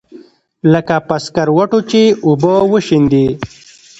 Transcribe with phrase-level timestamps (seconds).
[0.71, 3.25] لکه پر سکروټو چې اوبه وشيندې.